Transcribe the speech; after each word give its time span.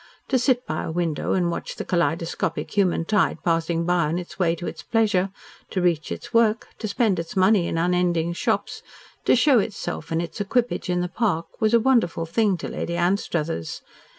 To 0.29 0.39
sit 0.39 0.65
by 0.65 0.81
a 0.85 0.91
window 0.91 1.33
and 1.33 1.51
watch 1.51 1.75
the 1.75 1.85
kaleidoscopic 1.85 2.71
human 2.71 3.05
tide 3.05 3.43
passing 3.43 3.85
by 3.85 4.05
on 4.07 4.17
its 4.17 4.39
way 4.39 4.55
to 4.55 4.65
its 4.65 4.81
pleasure, 4.81 5.29
to 5.69 5.79
reach 5.79 6.11
its 6.11 6.33
work, 6.33 6.69
to 6.79 6.87
spend 6.87 7.19
its 7.19 7.35
money 7.35 7.67
in 7.67 7.77
unending 7.77 8.33
shops, 8.33 8.81
to 9.25 9.35
show 9.35 9.59
itself 9.59 10.11
and 10.11 10.19
its 10.19 10.41
equipage 10.41 10.89
in 10.89 11.01
the 11.01 11.07
park, 11.07 11.61
was 11.61 11.75
a 11.75 11.79
wonderful 11.79 12.25
thing 12.25 12.57
to 12.57 12.67
Lady 12.67 12.97
Anstruthers. 12.97 13.83